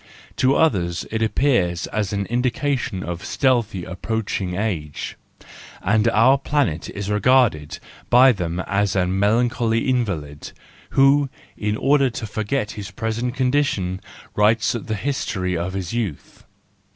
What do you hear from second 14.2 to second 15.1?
writes the